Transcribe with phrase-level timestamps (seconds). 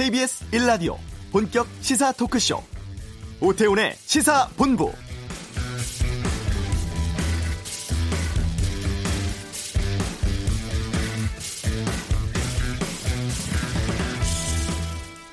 [0.00, 0.96] KBS 1라디오
[1.30, 2.62] 본격 시사 토크쇼
[3.38, 4.90] 오태훈의 시사본부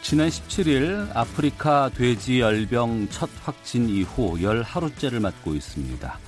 [0.02, 6.27] 지난 17일 아프리카 돼지 열병 첫 확진 이후 열 하루째를 맞고 있습니다.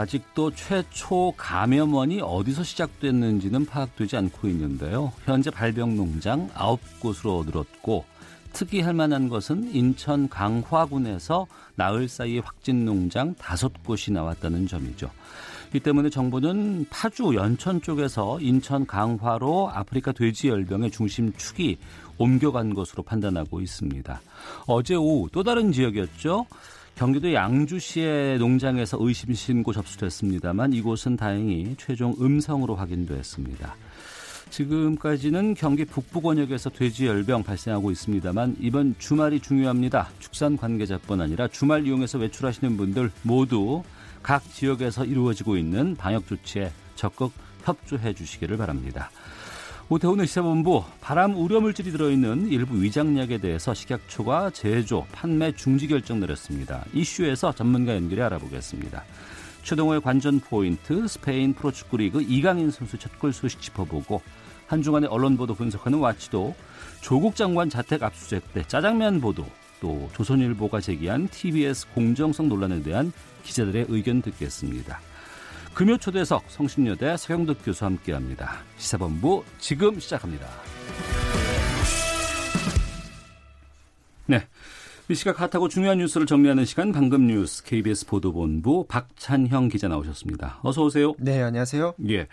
[0.00, 5.12] 아직도 최초 감염원이 어디서 시작됐는지는 파악되지 않고 있는데요.
[5.26, 8.06] 현재 발병 농장 9곳으로 늘었고
[8.54, 15.10] 특이할 만한 것은 인천 강화군에서 나흘 사이에 확진 농장 5곳이 나왔다는 점이죠.
[15.74, 21.76] 이 때문에 정부는 파주 연천 쪽에서 인천 강화로 아프리카 돼지 열병의 중심축이
[22.16, 24.20] 옮겨간 것으로 판단하고 있습니다.
[24.66, 26.46] 어제 오후 또 다른 지역이었죠.
[27.00, 33.74] 경기도 양주시의 농장에서 의심 신고 접수됐습니다만 이곳은 다행히 최종 음성으로 확인됐습니다.
[34.50, 40.10] 지금까지는 경기 북부 권역에서 돼지 열병 발생하고 있습니다만 이번 주말이 중요합니다.
[40.18, 43.82] 축산 관계자뿐 아니라 주말 이용해서 외출하시는 분들 모두
[44.22, 47.32] 각 지역에서 이루어지고 있는 방역 조치에 적극
[47.64, 49.10] 협조해 주시기를 바랍니다.
[49.92, 56.84] 오태훈의 시사본부 바람 우려 물질이 들어있는 일부 위장약에 대해서 식약처가 제조, 판매 중지 결정 내렸습니다.
[56.92, 59.02] 이슈에서 전문가 연결해 알아보겠습니다.
[59.64, 64.22] 최동호의 관전 포인트 스페인 프로축구 리그 이강인 선수 첫 골 소식 짚어보고
[64.68, 66.54] 한중간의 언론 보도 분석하는 와치도
[67.00, 69.44] 조국 장관 자택 압수수색 때 짜장면 보도
[69.80, 75.00] 또 조선일보가 제기한 TBS 공정성 논란에 대한 기자들의 의견 듣겠습니다.
[75.74, 78.58] 금요 초대석 성신여대 서영덕 교수와 함께합니다.
[78.76, 80.46] 시사본부 지금 시작합니다.
[84.26, 84.46] 네.
[85.08, 90.60] 이 시각 핫하고 중요한 뉴스를 정리하는 시간 방금 뉴스 KBS 보도본부 박찬형 기자 나오셨습니다.
[90.62, 91.14] 어서 오세요.
[91.18, 91.94] 네, 안녕하세요.
[92.10, 92.28] 예.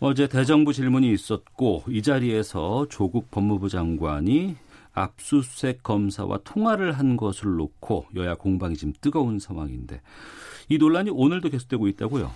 [0.00, 4.56] 어제 대정부 질문이 있었고 이 자리에서 조국 법무부 장관이
[4.92, 10.00] 압수수색 검사와 통화를 한 것을 놓고 여야 공방이 지금 뜨거운 상황인데
[10.68, 12.32] 이 논란이 오늘도 계속되고 있다고요?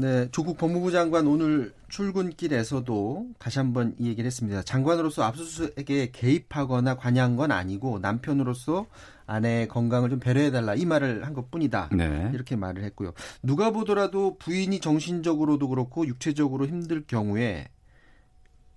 [0.00, 4.62] 네, 조국 법무부 장관 오늘 출근길에서도 다시 한번 이 얘기를 했습니다.
[4.62, 8.86] 장관으로서 압수수색에 개입하거나 관여한 건 아니고 남편으로서
[9.26, 11.90] 아내의 건강을 좀 배려해달라 이 말을 한 것뿐이다.
[11.92, 12.30] 네.
[12.32, 13.12] 이렇게 말을 했고요.
[13.42, 17.68] 누가 보더라도 부인이 정신적으로도 그렇고 육체적으로 힘들 경우에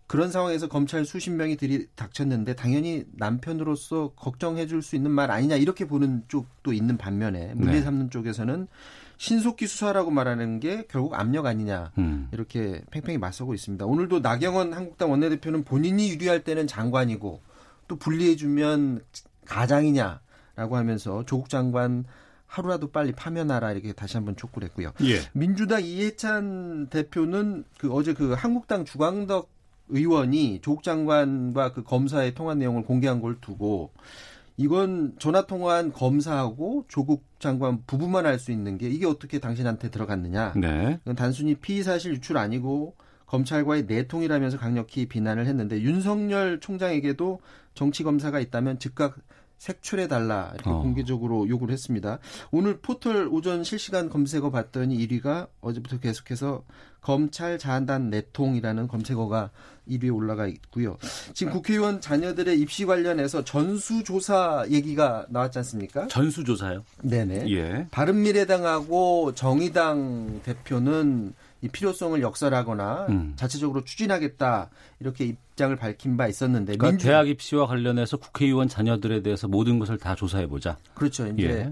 [0.07, 5.87] 그런 상황에서 검찰 수십 명이 들이닥쳤는데 당연히 남편으로서 걱정해 줄 수 있는 말 아니냐 이렇게
[5.87, 7.81] 보는 쪽도 있는 반면에 문제 네.
[7.81, 8.09] 삼는 네.
[8.09, 8.67] 쪽에서는
[9.17, 12.29] 신속히 수사라고 말하는 게 결국 압력 아니냐 음.
[12.31, 13.85] 이렇게 팽팽히 맞서고 있습니다.
[13.85, 17.41] 오늘도 나경원 한국당 원내대표는 본인이 유리할 때는 장관이고
[17.87, 19.01] 또 분리해주면
[19.45, 22.05] 가장이냐라고 하면서 조국 장관
[22.45, 24.91] 하루라도 빨리 파면하라 이렇게 다시 한번 촉구를 했고요.
[25.03, 25.21] 예.
[25.33, 29.49] 민주당 이해찬 대표는 그 어제 그 한국당 주광덕
[29.89, 33.91] 의원이 조국 장관과 그 검사의 통화 내용을 공개한 걸 두고
[34.57, 40.53] 이건 전화 통화한 검사하고 조국 장관 부부만 알수 있는 게 이게 어떻게 당신한테 들어갔느냐?
[40.55, 40.99] 네.
[41.01, 47.39] 이건 단순히 피의 사실 유출 아니고 검찰과의 내통이라면서 강력히 비난을 했는데 윤석열 총장에게도
[47.73, 49.17] 정치 검사가 있다면 즉각
[49.63, 50.79] 색출해 달라 이렇게 어.
[50.79, 52.19] 공개적으로 요구를 했습니다.
[52.51, 56.65] 오늘 포털 오전 실시간 검색어 봤더니 1위가 어제부터 계속해서
[56.99, 59.51] 검찰 자한단 내통이라는 검색어가
[59.87, 60.97] 1위에 올라가 있고요.
[61.33, 66.07] 지금 국회의원 자녀들의 입시 관련해서 전수조사 얘기가 나왔지 않습니까?
[66.07, 66.83] 전수조사요?
[67.01, 67.49] 네네.
[67.51, 67.87] 예.
[67.91, 73.33] 바른미래당하고 정의당 대표는 이 필요성을 역설하거나 음.
[73.37, 74.69] 자체적으로 추진하겠다
[74.99, 77.07] 이렇게 입장을 밝힌 바 있었는데 그러니까 민주...
[77.07, 80.77] 대학 입시와 관련해서 국회의원 자녀들에 대해서 모든 것을 다 조사해 보자.
[80.93, 81.25] 그렇죠.
[81.25, 81.71] 이제 예.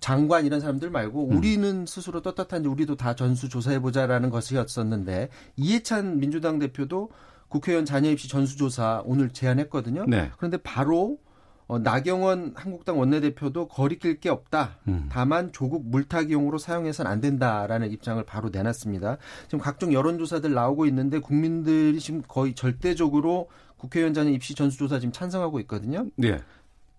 [0.00, 1.36] 장관 이런 사람들 말고 음.
[1.36, 7.10] 우리는 스스로 떳떳한지 우리도 다 전수 조사해 보자라는 것이었었는데 이해찬 민주당 대표도
[7.48, 10.06] 국회의원 자녀 입시 전수조사 오늘 제안했거든요.
[10.08, 10.30] 네.
[10.38, 11.18] 그런데 바로
[11.66, 14.78] 어, 나경원 한국당 원내대표도 거리낄 게 없다.
[14.88, 15.08] 음.
[15.10, 19.16] 다만 조국 물타기용으로 사용해서는 안 된다라는 입장을 바로 내놨습니다.
[19.46, 25.60] 지금 각종 여론조사들 나오고 있는데 국민들이 지금 거의 절대적으로 국회의원 자녀 입시 전수조사 지금 찬성하고
[25.60, 26.06] 있거든요.
[26.16, 26.40] 네.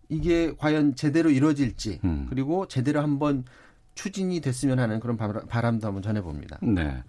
[0.10, 2.28] 이게 과연 제대로 이루어질지 음.
[2.30, 3.44] 그리고 제대로 한번
[3.96, 6.60] 추진이 됐으면 하는 그런 바람도 한번 전해봅니다.
[6.62, 7.04] 네.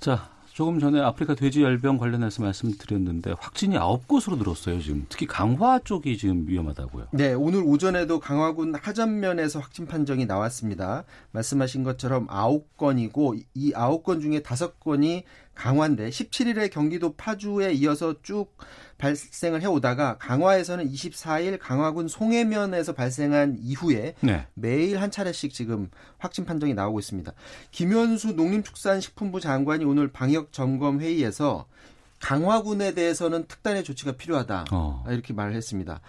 [0.00, 5.78] 자, 조금 전에 아프리카 돼지 열병 관련해서 말씀드렸는데 확진이 아홉 곳으로 늘었어요 지금 특히 강화
[5.78, 7.08] 쪽이 지금 위험하다고요.
[7.12, 11.04] 네 오늘 오전에도 강화군 하전면에서 확진 판정이 나왔습니다.
[11.32, 15.24] 말씀하신 것처럼 아홉 건이고 이 아홉 건 중에 다섯 건이
[15.56, 18.56] 강화인데 17일에 경기도 파주에 이어서 쭉
[18.98, 24.46] 발생을 해오다가 강화에서는 24일 강화군 송해면에서 발생한 이후에 네.
[24.54, 27.32] 매일 한 차례씩 지금 확진 판정이 나오고 있습니다.
[27.72, 31.66] 김현수 농림축산식품부 장관이 오늘 방역 점검 회의에서
[32.20, 34.66] 강화군에 대해서는 특단의 조치가 필요하다.
[34.72, 35.04] 어.
[35.08, 36.00] 이렇게 말을 했습니다.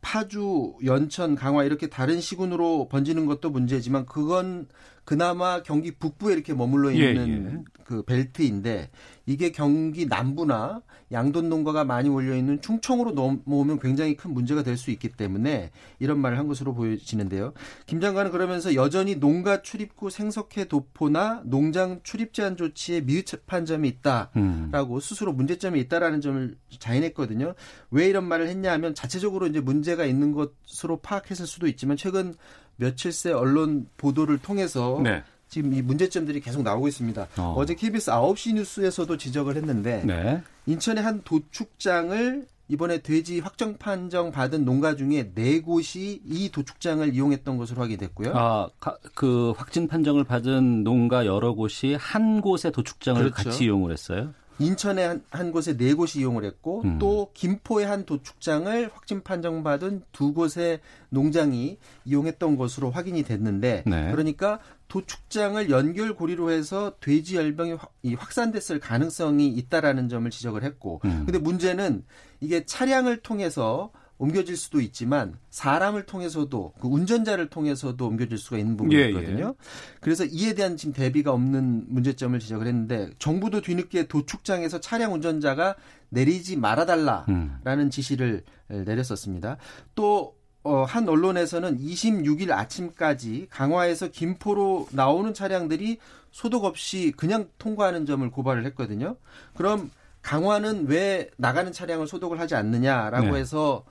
[0.00, 4.68] 파주, 연천, 강화 이렇게 다른 시군으로 번지는 것도 문제지만 그건
[5.04, 7.72] 그나마 경기 북부에 이렇게 머물러 예, 있는 예.
[7.84, 8.90] 그 벨트인데
[9.26, 14.90] 이게 경기 남부나 양돈 농가가 많이 몰려 있는 충청으로 넘어오면 굉장히 큰 문제가 될 수
[14.90, 17.52] 있기 때문에 이런 말을 한 것으로 보여지는데요.
[17.86, 24.30] 김 장관은 그러면서 여전히 농가 출입구 생석회 도포나 농장 출입 제한 조치에 미흡한 점이 있다.
[24.36, 24.68] 음.
[24.72, 27.54] 라고 스스로 문제점이 있다라는 점을 자인했거든요.
[27.90, 32.34] 왜 이런 말을 했냐하면 자체적으로 이제 문제가 있는 것으로 파악했을 수도 있지만 최근
[32.76, 35.22] 며칠 새 언론 보도를 통해서 네.
[35.48, 37.28] 지금 이 문제점들이 계속 나오고 있습니다.
[37.38, 37.54] 어.
[37.56, 37.64] 어.
[37.64, 40.42] 제 KBS 9시 뉴스에서도 지적을 했는데 네.
[40.66, 47.58] 인천의 한 도축장을 이번에 돼지 확정 판정 받은 농가 중에 네 곳이 이 도축장을 이용했던
[47.58, 48.32] 것으로 확인됐고요.
[48.34, 53.34] 아, 가- 그 확진 판정을 받은 농가 여러 곳이 한 곳의 도축장을 그렇죠.
[53.50, 54.32] 같이 이용을 했어요.
[54.58, 56.98] 인천의 한, 한 곳에 네 곳이 이용을 했고 음.
[56.98, 60.80] 또 김포의 한 도축장을 확진 판정받은 두 곳의
[61.10, 64.10] 농장이 이용했던 것으로 확인이 됐는데 네.
[64.10, 71.22] 그러니까 도축장을 연결 고리로 해서 돼지 열병이 확- 확산됐을 가능성이 있다라는 점을 지적을 했고 음.
[71.24, 72.04] 근데 문제는
[72.40, 78.96] 이게 차량을 통해서 옮겨질 수도 있지만 사람을 통해서도 그 운전자를 통해서도 옮겨질 수가 있는 부분이
[78.96, 79.54] 예, 있거든요.
[80.00, 85.74] 그래서 이에 대한 지금 대비가 없는 문제점을 지적을 했는데 정부도 뒤늦게 도축장에서 차량 운전자가
[86.10, 87.26] 내리지 말아달라라는
[87.68, 87.90] 음.
[87.90, 89.56] 지시를 내렸었습니다.
[89.94, 95.98] 또 어, 한 언론에서는 26일 아침까지 강화에서 김포로 나오는 차량들이
[96.30, 99.16] 소독 없이 그냥 통과하는 점을 고발을 했거든요.
[99.54, 99.90] 그럼
[100.22, 103.40] 강화는 왜 나가는 차량을 소독을 하지 않느냐라고 네.
[103.40, 103.84] 해서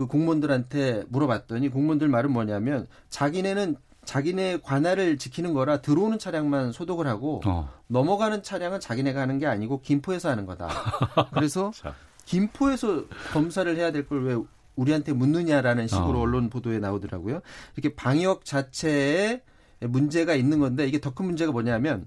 [0.00, 3.76] 그 공무원들한테 물어봤더니 공무원들 말은 뭐냐면 자기네는
[4.06, 7.68] 자기네 관할을 지키는 거라 들어오는 차량만 소독을 하고 어.
[7.88, 10.68] 넘어가는 차량은 자기네가 하는 게 아니고 김포에서 하는 거다.
[11.34, 11.94] 그래서 자.
[12.24, 13.04] 김포에서
[13.34, 14.38] 검사를 해야 될 걸 왜
[14.74, 16.22] 우리한테 묻느냐라는 식으로 어.
[16.22, 17.42] 언론 보도에 나오더라고요.
[17.76, 19.42] 이렇게 방역 자체에
[19.80, 22.06] 문제가 있는 건데 이게 더 큰 문제가 뭐냐면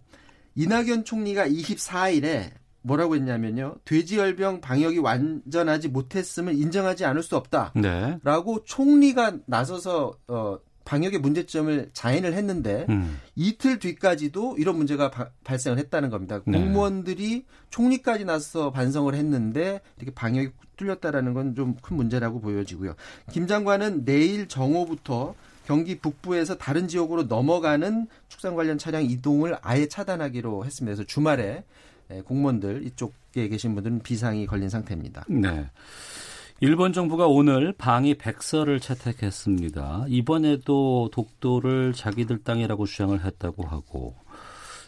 [0.56, 2.50] 이낙연 총리가 24일에
[2.84, 3.76] 뭐라고 했냐면요.
[3.86, 7.72] 돼지열병 방역이 완전하지 못했음을 인정하지 않을 수 없다.
[7.76, 8.20] 네.
[8.24, 13.18] 라고 총리가 나서서 어 방역의 문제점을 자인을 했는데 음.
[13.36, 16.42] 이틀 뒤까지도 이런 문제가 바- 발생을 했다는 겁니다.
[16.46, 16.60] 네.
[16.60, 22.96] 공무원들이 총리까지 나서서 반성을 했는데 이렇게 방역이 뚫렸다라는 건 좀 큰 문제라고 보여지고요.
[23.32, 30.66] 김 장관은 내일 정오부터 경기 북부에서 다른 지역으로 넘어가는 축산 관련 차량 이동을 아예 차단하기로
[30.66, 30.94] 했습니다.
[30.98, 31.64] 그래서 주말에 예,
[32.22, 35.26] 공무원들 이쪽에 계신 분들은 비상이 걸린 상태입니다.
[35.28, 35.70] 네.
[36.60, 40.06] 일본 정부가 오늘 방위 백서를 채택했습니다.
[40.08, 44.16] 이번에도 독도를 자기들 땅이라고 주장을 했다고 하고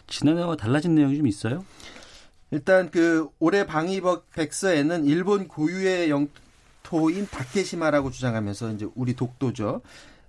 [0.06, 1.64] 지난해와 달라진 내용이 좀 있어요?
[2.50, 9.82] 일단 그 올해 방위법 백서에는 일본 고유의 영토인 다케시마라고 주장하면서 이제 우리 독도죠.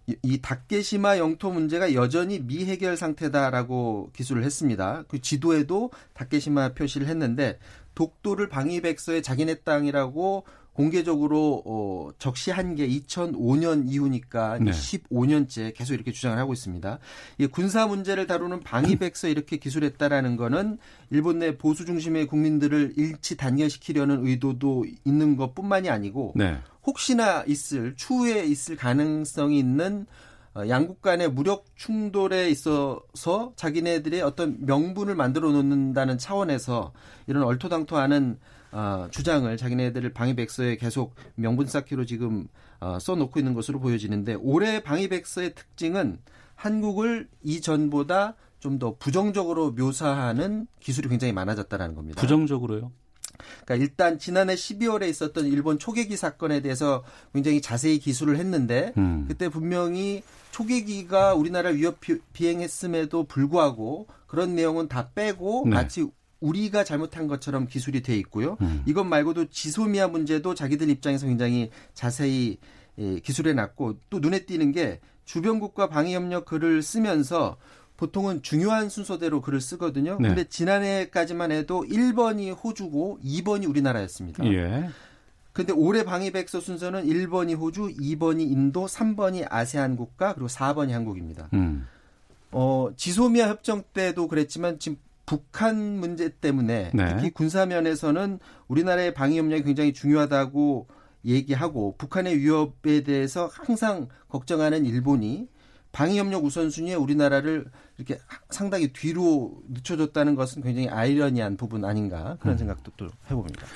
[0.08, 5.04] 이- 이 다케시마 영토 문제가 여전히 미해결 상태다라고 기술을 했습니다.
[5.08, 7.60] 그 지도에도 다케시마 표시를 했는데
[7.94, 10.46] 독도를 방위백서에 자기네 땅이라고
[10.78, 14.70] 공개적으로 어, 적시한 게 2005년 이후니까 네.
[14.70, 17.00] 15년째 계속 이렇게 주장을 하고 있습니다.
[17.40, 20.78] 이 군사 문제를 다루는 방위백서 이렇게 기술했다라는 거는
[21.10, 26.60] 일본 내 보수 중심의 국민들을 일치 단결시키려는 의도도 있는 것뿐만이 아니고 네.
[26.86, 30.06] 혹시나 있을 추후에 있을 가능성이 있는
[30.54, 36.94] 어, 양국 간의 무력 충돌에 있어서 자기네들의 어떤 명분을 만들어 놓는다는 차원에서
[37.26, 38.38] 이런 얼토당토하는
[38.72, 42.48] 어, 주장을 자기네들을 방위백서에 계속 명분 쌓기로 지금
[42.80, 46.20] 어, 써놓고 있는 것으로 보여지는데 올해 방위백서의 특징은
[46.56, 52.20] 한국을 이전보다 좀 더 부정적으로 묘사하는 기술이 굉장히 많아졌다라는 겁니다.
[52.20, 52.92] 부정적으로요?
[53.66, 59.26] 그러니까 일단 지난해 12월에 있었던 일본 초계기 사건에 대해서 굉장히 자세히 기술을 했는데 음.
[59.28, 60.22] 그때 분명히
[60.52, 65.76] 초계기가 우리나라를 위협 비- 비행했음에도 불구하고 그런 내용은 다 빼고 네.
[65.76, 66.06] 마치
[66.40, 68.58] 우리가 잘못한 것처럼 기술이 돼 있고요.
[68.62, 68.84] 음.
[68.86, 72.58] 이것 말고도 지소미아 문제도 자기들 입장에서 굉장히 자세히
[73.00, 77.58] 예, 기술해 놨고 또 눈에 띄는 게 주변국과 방위협력 글을 쓰면서
[77.98, 80.18] 보통은 중요한 순서대로 글을 쓰거든요.
[80.20, 80.30] 네.
[80.30, 84.46] 근데 지난해까지만 해도 1번이 호주고 2번이 우리나라였습니다.
[84.46, 84.90] 예.
[85.52, 91.50] 근데 올해 방위백서 순서는 1번이 호주, 2번이 인도, 3번이 아세안 국가, 그리고 4번이 한국입니다.
[91.54, 91.88] 음.
[92.52, 97.16] 어, 지소미아 협정 때도 그랬지만 지금 북한 문제 때문에 네.
[97.18, 100.88] 특히 군사면에서는 우리나라의 방위 협력이 굉장히 중요하다고
[101.26, 105.50] 얘기하고 북한의 위협에 대해서 항상 걱정하는 일본이
[105.92, 107.66] 방위 협력 우선순위에 우리나라를
[107.98, 108.20] 이렇게
[108.50, 112.58] 상당히 뒤로 늦춰줬다는 것은 굉장히 아이러니한 부분 아닌가 그런 음.
[112.58, 113.68] 생각도 또 해봅니다.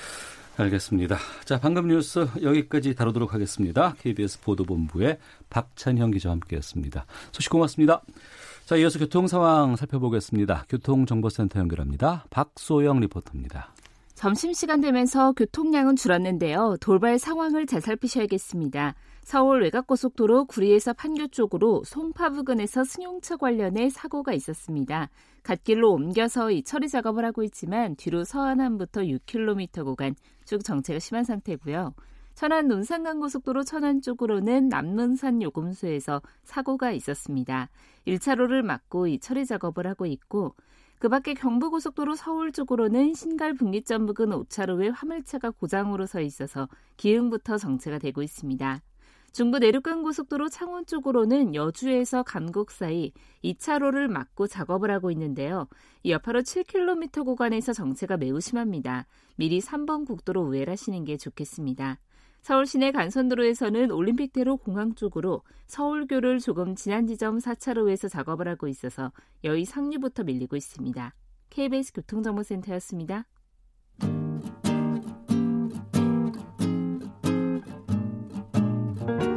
[0.56, 1.18] 알겠습니다.
[1.44, 3.94] 자, 방금 뉴스 여기까지 다루도록 하겠습니다.
[4.00, 5.18] KBS 보도본부의
[5.50, 7.04] 박찬형 기자와 함께했습니다.
[7.32, 8.02] 소식 고맙습니다.
[8.64, 10.64] 자, 이어서 교통 상황 살펴보겠습니다.
[10.68, 12.24] 교통정보센터 연결합니다.
[12.30, 13.74] 박소영 리포터입니다.
[14.14, 16.76] 점심시간 되면서 교통량은 줄었는데요.
[16.80, 18.94] 돌발 상황을 잘 살피셔야겠습니다.
[19.24, 25.10] 서울 외곽고속도로 구리에서 판교 쪽으로 송파 부근에서 승용차 관련해 사고가 있었습니다.
[25.42, 30.14] 갓길로 옮겨서 이 처리 작업을 하고 있지만 뒤로 서안함부터 6km 구간
[30.44, 31.94] 쭉 정체가 심한 상태고요.
[32.34, 37.68] 천안 논산간 고속도로 천안 쪽으로는 남논산 요금소에서 사고가 있었습니다.
[38.06, 40.54] 1차로를 막고 이 처리 작업을 하고 있고
[40.98, 47.98] 그 밖에 경부고속도로 서울 쪽으로는 신갈 분기점 부근 5차로에 화물차가 고장으로 서 있어서 기흥부터 정체가
[47.98, 48.80] 되고 있습니다.
[49.32, 53.12] 중부 내륙간 고속도로 창원 쪽으로는 여주에서 감곡 사이
[53.42, 55.68] 2차로를 막고 작업을 하고 있는데요.
[56.02, 59.06] 이 여파로 7km 구간에서 정체가 매우 심합니다.
[59.36, 61.98] 미리 3번 국도로 우회하시는 게 좋겠습니다.
[62.42, 69.12] 서울 시내 간선도로에서는 올림픽대로 공항 쪽으로 서울교를 조금 지난 지점 4차로에서 작업을 하고 있어서
[69.44, 71.14] 여의 상류부터 밀리고 있습니다.
[71.50, 73.26] KBS 교통정보센터였습니다.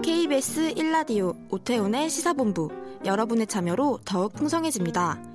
[0.01, 2.69] KBS 1라디오 오태훈의 시사본부
[3.05, 5.34] 여러분의 참여로 더욱 풍성해집니다.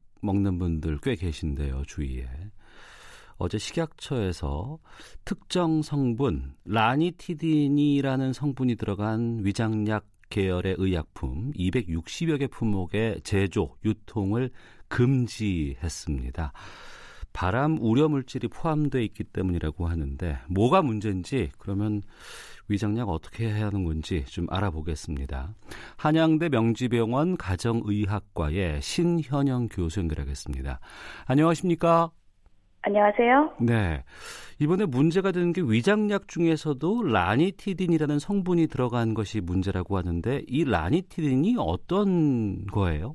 [0.21, 2.27] 먹는 분들 꽤 계신데요, 주위에.
[3.37, 4.77] 어제 식약처에서
[5.25, 14.51] 특정 성분 라니티딘이라는 성분이 들어간 위장약 계열의 의약품 260여 개 품목의 제조, 유통을
[14.87, 16.53] 금지했습니다.
[17.33, 22.01] 바람 우려 물질이 포함되어 있기 때문이라고 하는데 뭐가 문제인지 그러면
[22.69, 25.49] 위장약 어떻게 해야 하는 건지 좀 알아보겠습니다.
[25.97, 30.79] 한양대 명지병원 가정의학과의 신현영 교수 연결하겠습니다.
[31.27, 32.11] 안녕하십니까?
[32.83, 33.53] 안녕하세요.
[33.61, 34.03] 네.
[34.59, 42.65] 이번에 문제가 되는 게 위장약 중에서도 라니티딘이라는 성분이 들어간 것이 문제라고 하는데 이 라니티딘이 어떤
[42.67, 43.13] 거예요?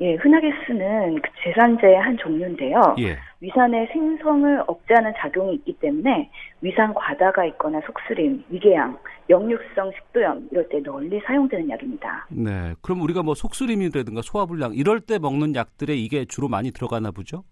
[0.00, 2.80] 예, 흔하게 쓰는 그 제산제의 한 종류인데요.
[3.00, 3.18] 예.
[3.40, 6.30] 위산의 생성을 억제하는 작용이 있기 때문에
[6.60, 8.98] 위산 과다가 있거나 속쓰림, 위궤양,
[9.30, 12.26] 역류성 식도염 이럴 때 널리 사용되는 약입니다.
[12.30, 12.74] 네.
[12.82, 17.44] 그럼 우리가 뭐 속쓰림이라든가 소화불량 이럴 때 먹는 약들에 이게 주로 많이 들어가나 보죠?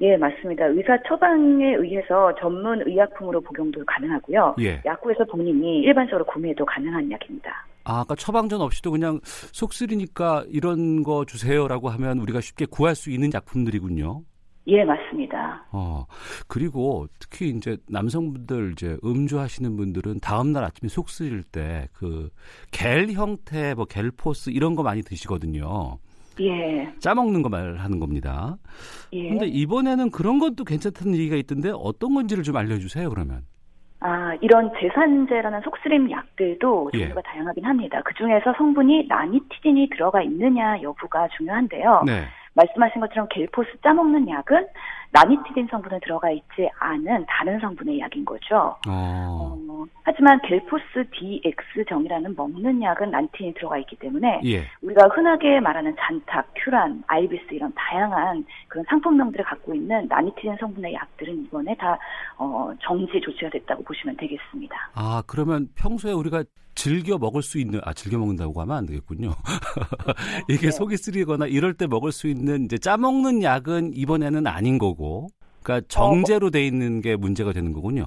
[0.00, 0.66] 예, 맞습니다.
[0.66, 4.56] 의사 처방에 의해서 전문 의약품으로 복용도 가능하고요.
[4.60, 4.80] 예.
[4.84, 7.66] 약국에서 본인이 일반적으로 구매도 가능한 약입니다.
[7.84, 13.30] 아, 아까 처방전 없이도 그냥 속쓰리니까 이런 거 주세요라고 하면 우리가 쉽게 구할 수 있는
[13.32, 14.22] 약품들이군요.
[14.68, 15.64] 예, 맞습니다.
[15.72, 16.04] 어,
[16.46, 22.30] 그리고 특히 이제 남성분들 이제 음주하시는 분들은 다음날 아침에 속 쓰릴 때 그
[22.70, 25.98] 겔 형태 뭐 겔포스 이런 거 많이 드시거든요.
[26.40, 26.88] 예.
[27.00, 28.56] 짜먹는 거 말하는 겁니다.
[29.12, 29.30] 예.
[29.30, 33.42] 근데 이번에는 그런 것도 괜찮다는 얘기가 있던데 어떤 건지를 좀 알려주세요, 그러면.
[34.00, 36.98] 아, 이런 제산제라는 속쓰림 약들도 예.
[36.98, 37.32] 종류가 예.
[37.32, 38.00] 다양하긴 합니다.
[38.04, 42.02] 그 중에서 성분이 나니티딘이 들어가 있느냐 여부가 중요한데요.
[42.06, 42.24] 네.
[42.58, 44.66] 말씀하신 것처럼 겔포스 짜먹는 약은
[45.10, 48.76] 나니티딘 성분은 들어가 있지 않은 다른 성분의 약인 거죠.
[48.86, 49.56] 어.
[49.68, 54.64] 어, 하지만 겔포스 DX정이라는 먹는 약은 나니티딘이 들어가 있기 때문에 예.
[54.82, 61.44] 우리가 흔하게 말하는 잔탁, 큐란, 아이비스 이런 다양한 그런 상품명들을 갖고 있는 나니티딘 성분의 약들은
[61.44, 61.98] 이번에 다
[62.36, 64.90] 어, 정지 조치가 됐다고 보시면 되겠습니다.
[64.94, 66.44] 아 그러면 평소에 우리가
[66.78, 69.30] 즐겨 먹을 수 있는 아 즐겨 먹는다고 하면 안 되겠군요.
[70.48, 70.70] 이게 네.
[70.70, 75.26] 속이 쓰리거나 이럴 때 먹을 수 있는 이제 짜 먹는 약은 이번에는 아닌 거고,
[75.64, 78.04] 그러니까 정제로 돼 있는 게 문제가 되는 거군요.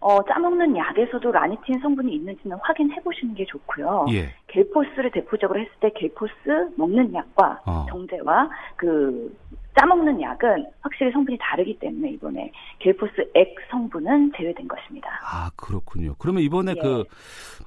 [0.00, 4.06] 어, 짜먹는 약에서도 라니티딘 성분이 있는지는 확인해 보시는 게 좋고요.
[4.12, 4.34] 예.
[4.48, 6.32] 겔포스를 대표적으로 했을 때 겔포스
[6.76, 7.86] 먹는 약과 어.
[7.90, 9.34] 정제와 그
[9.78, 15.08] 짜먹는 약은 확실히 성분이 다르기 때문에 이번에 겔포스 액 성분은 제외된 것입니다.
[15.22, 16.14] 아 그렇군요.
[16.18, 16.80] 그러면 이번에 예.
[16.80, 17.04] 그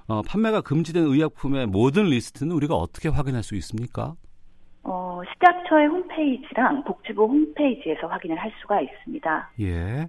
[0.08, 4.16] 어, 판매가 금지된 의약품의 모든 리스트는 우리가 어떻게 확인할 수 있습니까?
[4.84, 9.52] 어, 식약처의 홈페이지랑 복지부 홈페이지에서 확인을 할 수가 있습니다.
[9.60, 10.08] 예.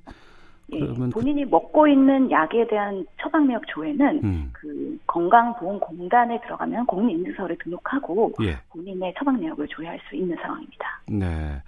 [0.72, 1.50] 예, 본인이 그...
[1.50, 4.50] 먹고 있는 약에 대한 처방내역 조회는 음.
[4.52, 8.56] 그 건강보험공단에 들어가면 공인인증서를 등록하고 예.
[8.70, 11.02] 본인의 처방내역을 조회할 수 있는 상황입니다.
[11.08, 11.62] 네.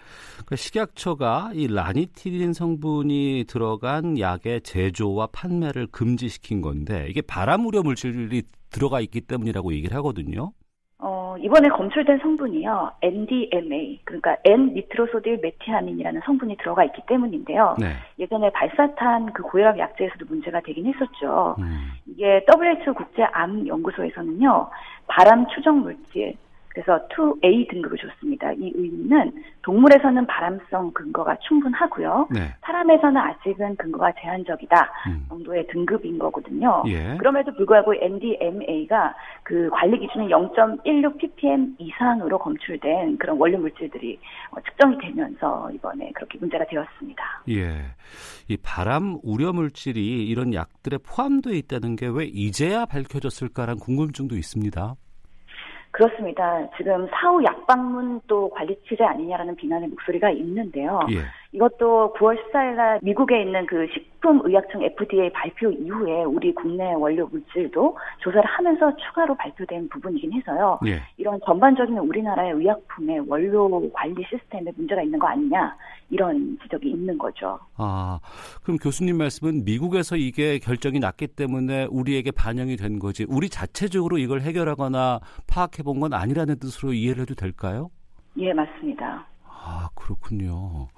[0.46, 8.42] 그 식약처가 이 라니티딘 성분이 들어간 약의 제조와 판매를 금지시킨 건데 이게 발암 우려 물질이
[8.70, 10.52] 들어가 있기 때문이라고 얘기를 하거든요.
[11.40, 12.92] 어, 이번에 검출된 성분이요.
[13.02, 17.76] NDMA, 그러니까 N-니트로소딜 메티아민이라는 성분이 들어가 있기 때문인데요.
[17.78, 17.94] 네.
[18.18, 21.56] 예전에 발사탄 그 고혈압 약제에서도 문제가 되긴 했었죠.
[21.58, 21.92] 음.
[22.06, 24.68] 이게 WHO 국제암연구소에서는요.
[25.06, 26.34] 발암 추정 물질,
[26.70, 28.52] 그래서 2A 등급을 줬습니다.
[28.52, 32.28] 이 의미는 동물에서는 발암성 근거가 충분하고요.
[32.30, 32.54] 네.
[32.62, 35.24] 사람에서는 아직은 근거가 제한적이다 음.
[35.28, 36.82] 정도의 등급인 거거든요.
[36.86, 37.16] 예.
[37.16, 44.18] 그럼에도 불구하고 NDMA가 그 관리 기준인 0.16 ppm 이상으로 검출된 그런 원료 물질들이
[44.52, 47.42] 어, 측정이 되면서 이번에 그렇게 문제가 되었습니다.
[47.48, 47.80] 예.
[48.48, 54.94] 이 발암 우려 물질이 이런 약들에 포함되어 있다는 게 왜 이제야 밝혀졌을까라는 궁금증도 있습니다.
[55.90, 56.68] 그렇습니다.
[56.76, 61.00] 지금 사후 약방문 또 관리 취재 아니냐라는 비난의 목소리가 있는데요.
[61.10, 61.18] 예.
[61.52, 67.96] 이것도 9월 14일 날 미국에 있는 그 식품의약청 FDA 발표 이후에 우리 국내 원료 물질도
[68.18, 70.78] 조사를 하면서 추가로 발표된 부분이긴 해서요.
[70.86, 71.02] 예.
[71.16, 75.76] 이런 전반적인 우리나라의 의약품의 원료 관리 시스템에 문제가 있는 거 아니냐
[76.10, 77.58] 이런 지적이 있는 거죠.
[77.76, 78.20] 아,
[78.62, 84.40] 그럼 교수님 말씀은 미국에서 이게 결정이 났기 때문에 우리에게 반영이 된 거지 우리 자체적으로 이걸
[84.42, 87.90] 해결하거나 파악해 본 건 아니라는 뜻으로 이해를 해도 될까요?
[88.38, 89.26] 예, 맞습니다.
[89.44, 90.88] 아, 그렇군요.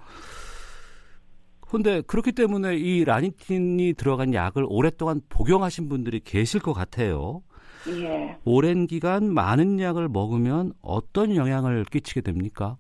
[1.73, 7.41] 근데 그렇기 때문에 이 라니틴이 들어간 약을 오랫동안 복용하신 분들이 계실 것 같아요.
[7.89, 8.37] 예.
[8.45, 12.77] 오랜 기간 많은 약을 먹으면 어떤 영향을 끼치게 됩니까?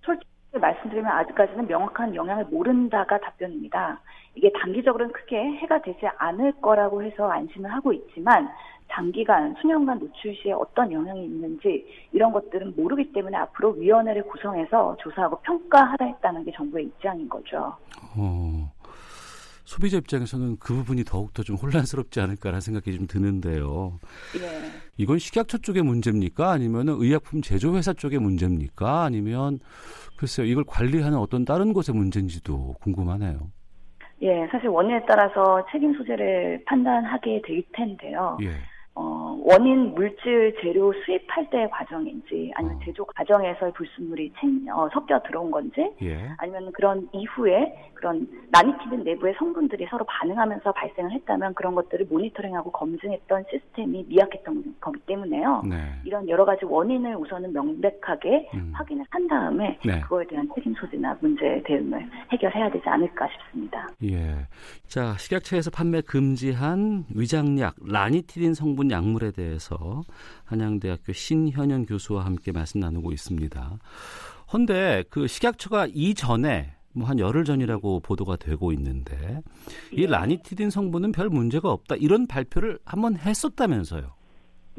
[0.00, 0.26] 솔직히
[0.58, 4.00] 말씀드리면 아직까지는 명확한 영향을 모른다가 답변입니다.
[4.34, 8.48] 이게 단기적으로는 크게 해가 되지 않을 거라고 해서 안심을 하고 있지만
[8.90, 15.40] 장기간 수년간 노출 시에 어떤 영향이 있는지 이런 것들은 모르기 때문에 앞으로 위원회를 구성해서 조사하고
[15.40, 17.74] 평가하다 했다는 게 정부의 입장인 거죠.
[18.16, 18.72] 어,
[19.64, 23.98] 소비자 입장에서는 그 부분이 더욱더 좀 혼란스럽지 않을까라는 생각이 좀 드는데요.
[24.40, 24.70] 예.
[24.96, 26.50] 이건 식약처 쪽의 문제입니까?
[26.50, 29.04] 아니면 의약품 제조회사 쪽의 문제입니까?
[29.04, 29.58] 아니면
[30.18, 33.50] 글쎄요, 이걸 관리하는 어떤 다른 곳의 문제인지도 궁금하네요.
[34.22, 38.38] 예, 사실 원인에 따라서 책임 소재를 판단하게 될 텐데요.
[38.42, 38.48] 예.
[39.48, 42.80] 어, 원인 물질 재료 수입할 때 과정인지 아니면 어.
[42.84, 46.28] 제조 과정에서 불순물이 챙, 어, 섞여 들어온 건지 예.
[46.36, 53.44] 아니면 그런 이후에 그런 나니티든 내부의 성분들이 서로 반응하면서 발생을 했다면 그런 것들을 모니터링하고 검증했던
[53.50, 55.62] 시스템이 미약했던 거기 때문에요.
[55.68, 55.76] 네.
[56.04, 58.70] 이런 여러 가지 원인을 우선은 명백하게 음.
[58.74, 60.00] 확인을 한 다음에 네.
[60.02, 63.88] 그거에 대한 책임 소지나 문제 대응을 해결해야 되지 않을까 싶습니다.
[64.04, 64.46] 예.
[64.86, 70.02] 자, 식약처에서 판매 금지한 위장약 라니티딘 성분 약물에 대해서
[70.44, 73.78] 한양대학교 신현영 교수와 함께 말씀 나누고 있습니다.
[74.52, 79.14] 헌데 그 식약처가 이전에 뭐 한 열흘 전이라고 보도가 되고 있는데
[79.92, 80.06] 이 예.
[80.06, 84.02] 라니티딘 성분은 별 문제가 없다 이런 발표를 한번 했었다면서요.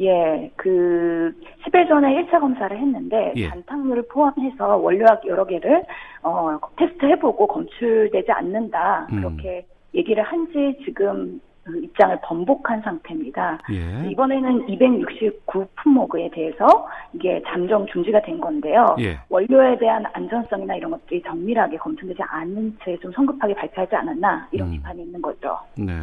[0.02, 1.34] 예, 그
[1.66, 3.50] 10일 전에 1차 검사를 했는데 예.
[3.50, 5.84] 단탕물을 포함해서 원료약 여러 개를
[6.24, 9.16] 어, 테스트 해보고 검출되지 않는다 음.
[9.22, 9.98] 그렇게 음.
[9.98, 11.40] 얘기를 한 지 지금
[11.72, 13.58] 그 입장을 번복한 상태입니다.
[13.72, 14.10] 예.
[14.12, 16.68] 이번에는 269 품목에 대해서
[17.14, 18.96] 이게 잠정 중지가 된 건데요.
[19.00, 19.18] 예.
[19.30, 24.72] 원료에 대한 안전성이나 이런 것들이 정밀하게 검증되지 않은 채 좀 성급하게 발표하지 않았나 이런 음.
[24.74, 25.58] 비판이 있는 거죠.
[25.78, 25.94] 네.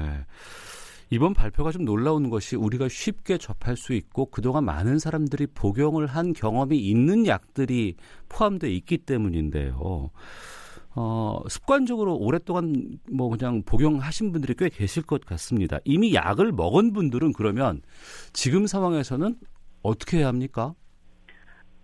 [1.10, 6.32] 이번 발표가 좀 놀라운 것이 우리가 쉽게 접할 수 있고 그동안 많은 사람들이 복용을 한
[6.32, 7.94] 경험이 있는 약들이
[8.28, 10.10] 포함되어 있기 때문인데요.
[10.96, 12.72] 어, 습관적으로 오랫동안
[13.12, 15.78] 뭐 그냥 복용하신 분들이 꽤 계실 것 같습니다.
[15.84, 17.82] 이미 약을 먹은 분들은 그러면
[18.32, 19.34] 지금 상황에서는
[19.82, 20.72] 어떻게 해야 합니까?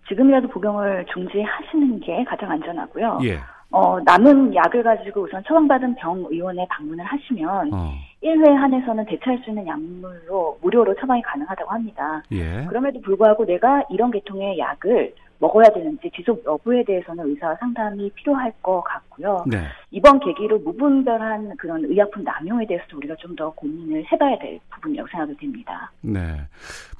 [0.07, 3.19] 지금이라도 복용을 중지하시는 게 가장 안전하고요.
[3.23, 3.39] 예.
[3.69, 7.93] 어, 남은 약을 가지고 우선 처방받은 병의원에 방문을 하시면 어.
[8.23, 12.21] 1회 한해서는 대체할 수 있는 약물로 무료로 처방이 가능하다고 합니다.
[12.31, 12.65] 예.
[12.67, 18.81] 그럼에도 불구하고 내가 이런 계통의 약을 먹어야 되는지 지속 여부에 대해서는 의사 상담이 필요할 것
[18.81, 19.43] 같고요.
[19.47, 19.57] 네.
[19.91, 25.35] 이번 계기로 무분별한 그런 의약품 남용에 대해서도 우리가 좀 더 고민을 해봐야 될 부분이라고 생각이
[25.37, 25.91] 됩니다.
[26.01, 26.19] 네.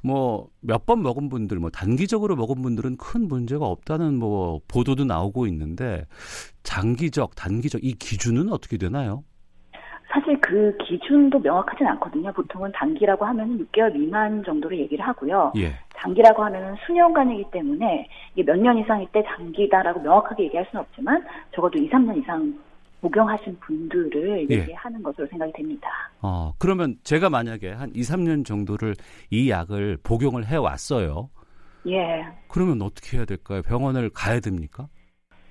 [0.02, 5.46] 뭐 몇 번 먹은 분들, 뭐 단기적으로 먹은 분들은 큰 문제가 없다는 뭐 보도도 나오고
[5.46, 6.04] 있는데
[6.62, 9.22] 장기적, 단기적 이 기준은 어떻게 되나요?
[10.12, 12.32] 사실 그 기준도 명확하진 않거든요.
[12.32, 15.52] 보통은 단기라고 하면 6개월 미만 정도로 얘기를 하고요.
[15.56, 15.72] 예.
[16.04, 21.78] 장기라고 하면 수년간이기 때문에 이게 몇 년 이상일 때 장기다라고 명확하게 얘기할 수는 없지만 적어도
[21.78, 22.54] 2, 3년 이상
[23.00, 24.54] 복용하신 분들을 예.
[24.54, 25.88] 얘기하는 것으로 생각이 됩니다.
[26.22, 28.94] 어, 그러면 제가 만약에 한 2, 3년 정도를
[29.30, 31.28] 이 약을 복용을 해 왔어요.
[31.86, 32.26] 예.
[32.48, 33.60] 그러면 어떻게 해야 될까요?
[33.62, 34.86] 병원을 가야 됩니까?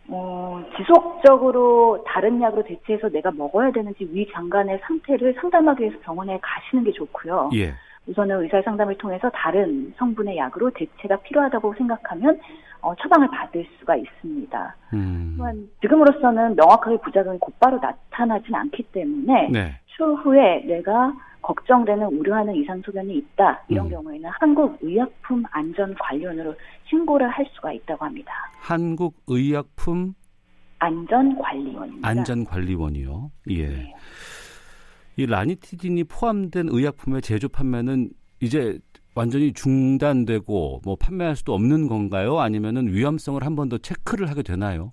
[0.10, 6.84] 어, 지속적으로 다른 약으로 대체해서 내가 먹어야 되는지 위 장관의 상태를 상담하기 위해서 병원에 가시는
[6.84, 7.52] 게 좋고요.
[7.56, 7.74] 예.
[8.08, 12.40] 우선은 의사 상담을 통해서 다른 성분의 약으로 대체가 필요하다고 생각하면
[12.82, 14.76] 어, 처방을 받을 수가 있습니다.
[14.94, 15.36] 음.
[15.38, 19.80] 또한 지금으로서는 명확하게 부작용이 곧바로 나타나진 않기 때문에 네.
[19.86, 23.92] 추후에 내가 걱정되는 우려하는 이상 소견이 있다 이런 음.
[23.92, 26.56] 경우에는 한국의약품안전관리원으로
[26.90, 28.34] 신고를 할 수가 있다고 합니다.
[28.60, 30.14] 한국의약품
[30.80, 32.06] 안전관리원입니다.
[32.08, 33.32] 안전관리원이요.
[33.52, 33.68] 예.
[33.68, 33.94] 네.
[35.16, 38.10] 이 라니티딘이 포함된 의약품의 제조 판매는
[38.42, 38.78] 이제
[39.16, 42.40] 완전히 중단되고 뭐 판매할 수도 없는 건가요?
[42.40, 44.92] 아니면은 위험성을 한 번 더 체크를 하게 되나요?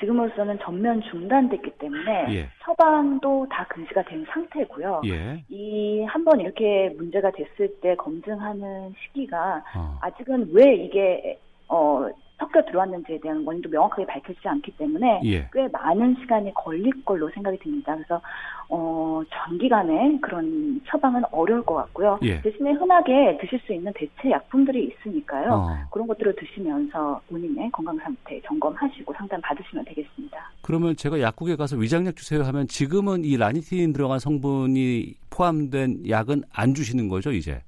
[0.00, 2.48] 지금으로서는 전면 중단됐기 때문에 예.
[2.64, 5.02] 처방도 다 금지가 된 상태고요.
[5.06, 5.44] 예.
[5.48, 9.98] 이한 번 이렇게 문제가 됐을 때 검증하는 시기가 어.
[10.00, 11.38] 아직은 왜 이게
[11.68, 12.06] 어
[12.38, 15.48] 섞여 들어왔는지에 대한 원인도 명확하게 밝혀지지 않기 때문에 예.
[15.52, 17.94] 꽤 많은 시간이 걸릴 걸로 생각이 듭니다.
[17.94, 18.20] 그래서
[18.68, 22.18] 어, 장기간에 그런 처방은 어려울 것 같고요.
[22.22, 22.40] 예.
[22.42, 25.52] 대신에 흔하게 드실 수 있는 대체 약품들이 있으니까요.
[25.52, 25.76] 어.
[25.90, 30.52] 그런 것들을 드시면서 본인의 건강 상태 점검하시고 상담 받으시면 되겠습니다.
[30.62, 36.74] 그러면 제가 약국에 가서 위장약 주세요 하면 지금은 이 라니틴 들어간 성분이 포함된 약은 안
[36.74, 37.62] 주시는 거죠, 이제?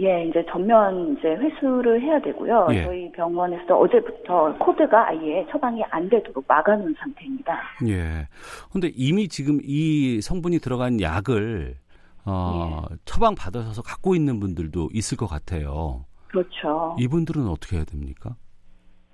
[0.00, 2.66] 예, 이제 전면 이제 회수를 해야 되고요.
[2.72, 2.84] 예.
[2.84, 7.60] 저희 병원에서도 어제부터 코드가 아예 처방이 안 되도록 막아놓은 상태입니다.
[7.86, 8.26] 예.
[8.72, 11.76] 근데 이미 지금 이 성분이 들어간 약을
[12.24, 12.96] 어, 예.
[13.04, 16.04] 처방 받아서 갖고 있는 분들도 있을 것 같아요.
[16.28, 16.96] 그렇죠.
[16.98, 18.34] 이분들은 어떻게 해야 됩니까?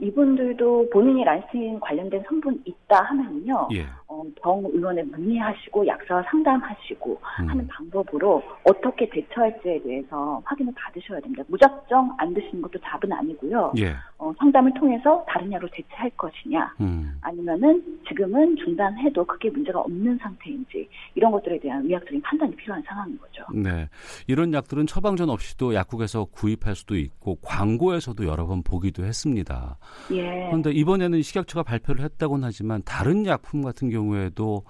[0.01, 3.69] 이분들도 본인이 란스틴 관련된 성분 있다 하면요.
[3.73, 3.87] 예.
[4.07, 7.49] 어, 병 의원에 문의하시고 약사와 상담하시고 음.
[7.49, 11.45] 하는 방법으로 어떻게 대처할지에 대해서 확인을 받으셔야 됩니다.
[11.49, 13.73] 무작정 안 드시는 것도 답은 아니고요.
[13.79, 13.95] 예.
[14.21, 17.17] 어, 상담을 통해서 다른 약으로 대체할 것이냐, 음.
[17.23, 23.43] 아니면은 지금은 중단해도 크게 문제가 없는 상태인지 이런 것들에 대한 의학적인 판단이 필요한 상황인 거죠.
[23.55, 23.89] 네,
[24.27, 29.79] 이런 약들은 처방전 없이도 약국에서 구입할 수도 있고 광고에서도 여러 번 보기도 했습니다.
[30.13, 30.49] 예.
[30.49, 34.65] 그런데 이번에는 식약처가 발표를 했다고는 하지만 다른 약품 같은 경우에도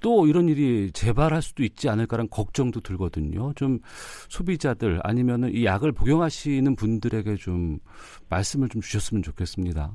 [0.00, 3.52] 또 이런 일이 재발할 수도 있지 않을까라는 걱정도 들거든요.
[3.54, 3.78] 좀
[4.28, 7.78] 소비자들 아니면은 이 약을 복용하시는 분들에게 좀
[8.28, 9.90] 말씀을 좀 주셨으면 좋겠습니다.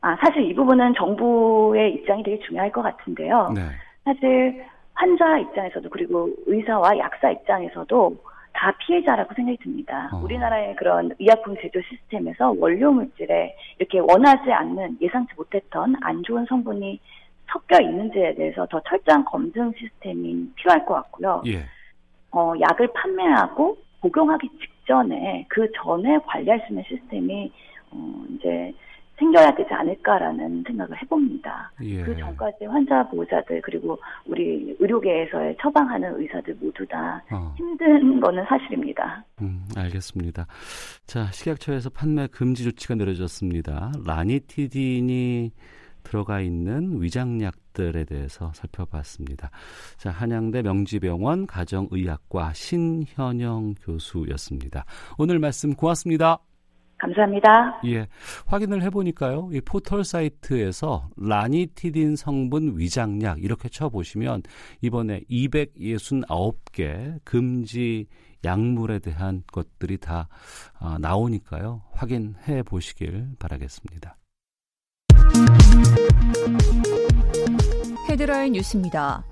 [0.00, 3.52] 아, 사실 이 부분은 정부의 입장이 되게 중요할 것 같은데요.
[3.54, 3.62] 네.
[4.04, 8.16] 사실 환자 입장에서도 그리고 의사와 약사 입장에서도
[8.52, 10.10] 다 피해자라고 생각이 듭니다.
[10.12, 10.18] 어.
[10.18, 17.00] 우리나라의 그런 의약품 제조 시스템에서 원료 물질에 이렇게 원하지 않는 예상치 못했던 안 좋은 성분이
[17.46, 21.42] 섞여 있는지에 대해서 더 철저한 검증 시스템이 필요할 것 같고요.
[21.46, 21.64] 예.
[22.30, 27.52] 어, 약을 판매하고 복용하기 직전에 그 전에 관리할 수 있는 시스템이
[27.90, 28.72] 어, 이제
[29.18, 31.70] 생겨야 되지 않을까라는 생각을 해봅니다.
[31.82, 32.02] 예.
[32.02, 37.54] 그 전까지 환자 보호자들 그리고 우리 의료계에서의 처방하는 의사들 모두 다 어.
[37.56, 39.24] 힘든 거는 사실입니다.
[39.40, 40.46] 음, 알겠습니다.
[41.06, 43.92] 자, 식약처에서 판매 금지 조치가 내려졌습니다.
[44.04, 45.52] 라니티딘이
[46.04, 49.50] 들어가 있는 위장약들에 대해서 살펴봤습니다.
[49.96, 54.84] 자, 한양대 명지병원 가정의학과 신현영 교수였습니다.
[55.18, 56.38] 오늘 말씀 고맙습니다.
[56.98, 57.80] 감사합니다.
[57.86, 58.06] 예.
[58.46, 64.42] 확인을 해보니까요, 이 포털 사이트에서 라니티딘 성분 위장약 이렇게 쳐보시면
[64.80, 68.06] 이번에 269개 금지
[68.44, 70.28] 약물에 대한 것들이 다
[70.78, 74.16] 아, 나오니까요, 확인해 보시길 바라겠습니다.
[78.08, 79.24] 헤드라인 뉴스입니다.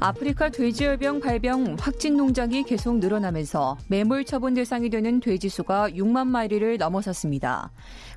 [0.00, 6.76] 아프리카 돼지열병 발병 확진 농장이 계속 늘어나면서 매몰 처분 대상이 되는 돼지 수가 6만 마리를
[6.76, 7.70] 넘어섰습니다.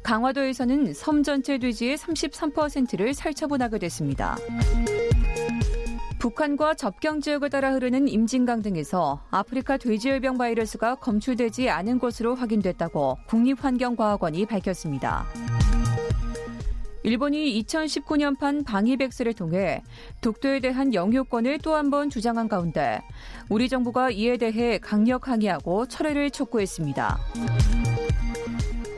[0.03, 4.37] 강화도에서는 섬 전체 돼지의 33%를 살처분하게 됐습니다.
[6.19, 14.45] 북한과 접경 지역을 따라 흐르는 임진강 등에서 아프리카 돼지열병 바이러스가 검출되지 않은 것으로 확인됐다고 국립환경과학원이
[14.47, 15.25] 밝혔습니다.
[17.07, 19.81] 일본이 2019년판 방위백서를 통해
[20.19, 22.99] 독도에 대한 영유권을 또 한 번 주장한 가운데
[23.49, 27.17] 우리 정부가 이에 대해 강력 항의하고 철회를 촉구했습니다.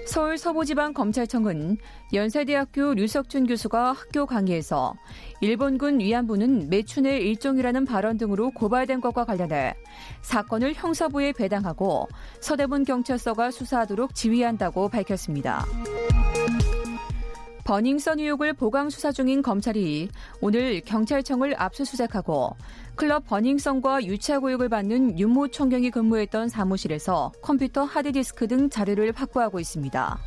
[0.08, 1.78] 서울 서부지방검찰청은
[2.14, 4.96] 연세대학교 류석준 교수가 학교 강의에서
[5.42, 9.76] 일본군 위안부는 매춘의 일종이라는 발언 등으로 고발된 것과 관련해
[10.24, 12.08] 사건을 형사부에 배당하고
[12.42, 15.64] 서대문 경찰서가 수사하도록 지휘한다고 밝혔습니다.
[17.70, 20.10] 버닝썬 의혹을 보강 수사 중인 검찰이
[20.42, 22.56] 오늘 경찰청을 압수수색하고
[22.96, 30.18] 클럽 버닝썬과 유착 의혹을 받는 윤모 총경이 근무했던 사무실에서 컴퓨터 하드디스크 등 자료를 확보하고 있습니다.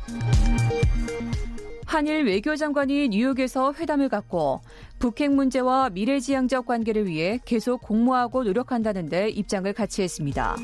[1.85, 4.61] 한일 외교장관이 뉴욕에서 회담을 갖고
[4.99, 10.55] 북핵 문제와 미래지향적 관계를 위해 계속 공모하고 노력한다는데 입장을 같이 했습니다.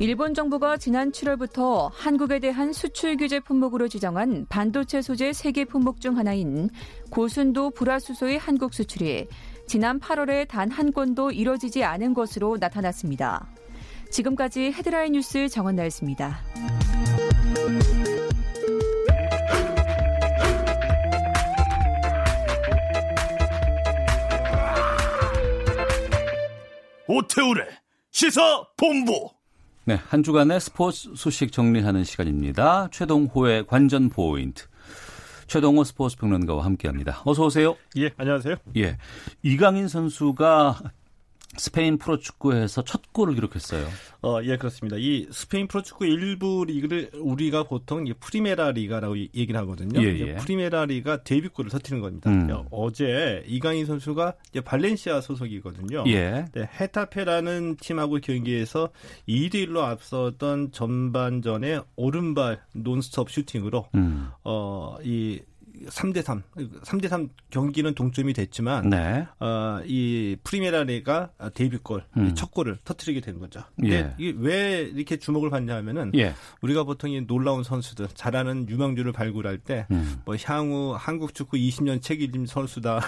[0.00, 6.16] 일본 정부가 지난 7월부터 한국에 대한 수출 규제 품목으로 지정한 반도체 소재 세계 품목 중
[6.16, 6.70] 하나인
[7.10, 9.26] 고순도 불화수소의 한국 수출이
[9.66, 13.48] 지난 8월에 단 한 건도 이뤄지지 않은 것으로 나타났습니다.
[14.10, 16.38] 지금까지 헤드라인 뉴스 정원 나였습니다.
[27.08, 27.66] 오태훈의
[28.12, 29.37] 시사 본부.
[29.88, 32.88] 네, 한 주간의 스포츠 소식 정리하는 시간입니다.
[32.92, 34.66] 최동호의 관전 포인트.
[35.46, 37.22] 최동호 스포츠 평론가와 함께합니다.
[37.24, 37.74] 어서 오세요.
[37.96, 38.56] 예, 안녕하세요.
[38.76, 38.98] 예,
[39.42, 40.76] 이강인 선수가
[41.58, 43.86] 스페인 프로축구에서 첫 골을 기록했어요.
[44.22, 44.96] 어, 예, 그렇습니다.
[44.98, 50.00] 이 스페인 프로축구 1부 리그를 우리가 보통 이 프리메라 리가라고 얘기를 하거든요.
[50.02, 50.36] 예, 예.
[50.36, 52.30] 프리메라 리가 데뷔골을 터트리는 겁니다.
[52.30, 52.48] 음.
[52.70, 56.04] 어제 이강인 선수가 이제 발렌시아 소속이거든요.
[56.08, 56.46] 예.
[56.52, 58.90] 네, 헤타페라는 팀하고 경기에서
[59.28, 64.28] 2대 1로 앞섰던 전반전에 오른발 논스톱 슈팅으로 음.
[64.44, 65.40] 어, 이
[65.86, 66.42] 3대 3,
[66.82, 69.26] 3대 3 경기는 동점이 됐지만 네.
[69.40, 72.34] 어, 이 프리메라리가 데뷔골 음.
[72.34, 73.62] 첫 골을 터트리게 되는 거죠.
[73.84, 74.14] 예.
[74.18, 76.34] 이게 왜 이렇게 주목을 받냐 하면은 예.
[76.62, 80.16] 우리가 보통 이 놀라운 선수들 잘하는 유망주를 발굴할 때뭐 음.
[80.44, 83.00] 향후 한국 축구 20년 책임 선수다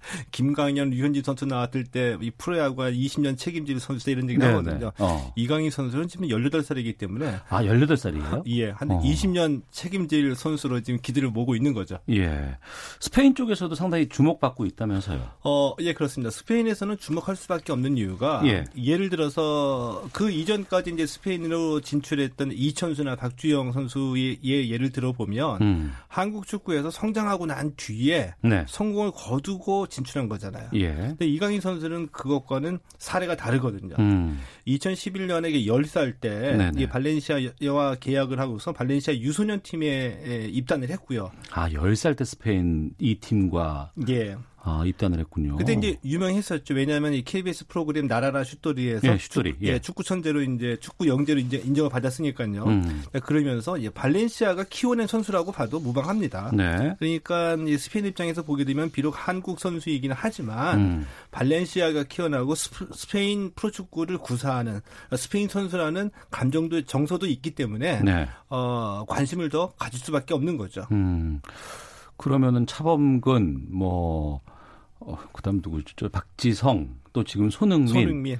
[0.30, 4.92] 김강현, 류현진 선수 나왔을 때 이 프로야구가 20년 책임질 선수다 이런 얘기 나거든요.
[4.98, 5.32] 어.
[5.36, 8.42] 이강인 선수는 지금 18살이기 때문에 아 18살이에요?
[8.48, 9.02] 예, 한 어.
[9.02, 11.98] 20년 책임질 선수로 지금 기대를 모고 있는 거죠.
[12.10, 12.56] 예,
[13.00, 15.30] 스페인 쪽에서도 상당히 주목받고 있다면서요?
[15.44, 16.30] 어, 예, 그렇습니다.
[16.30, 18.64] 스페인에서는 주목할 수밖에 없는 이유가 예.
[18.76, 25.92] 예를 들어서 그 이전까지 이제 스페인으로 진출했던 이천수나 박주영 선수의 예를 들어보면 음.
[26.08, 28.64] 한국 축구에서 성장하고 난 뒤에 네.
[28.68, 30.70] 성공을 거두고 진출한 거잖아요.
[30.74, 30.92] 예.
[30.94, 33.96] 근데 이강인 선수는 그것과는 사례가 다르거든요.
[33.98, 34.40] 음.
[34.66, 36.28] 2011년에 10살 때
[36.80, 41.30] 이 발렌시아와 계약을 하고서 발렌시아 유소년 팀에 입단을 했고요.
[41.52, 44.36] 아, 10살 때 스페인 이 팀과 예.
[44.62, 45.56] 아, 입단을 했군요.
[45.56, 46.74] 그때 이제 유명했었죠.
[46.74, 49.52] 왜냐하면 이 KBS 프로그램 날아라 슛돌이에서 예, 슛돌이.
[49.52, 49.68] 축, 예.
[49.68, 49.78] 예.
[49.78, 52.64] 축구 천재로 이제 축구 영재로 이제 인정을 받았으니까요.
[52.64, 52.82] 음.
[52.82, 56.50] 그러니까 그러면서 이 발렌시아가 키워낸 선수라고 봐도 무방합니다.
[56.54, 56.94] 네.
[56.98, 61.06] 그러니까 이 스페인 입장에서 보게 되면 비록 한국 선수이기는 하지만 음.
[61.30, 64.80] 발렌시아가 키워내고 스페인 프로축구를 구사하는
[65.16, 68.28] 스페인 선수라는 감정도 정서도 있기 때문에 네.
[68.48, 70.86] 어, 관심을 더 가질 수밖에 없는 거죠.
[70.90, 71.40] 음.
[72.18, 74.42] 그러면은 차범근 뭐
[75.00, 76.10] 어, 그다음 누구죠?
[76.10, 78.38] 박지성 또 지금 손흥민, 손흥민.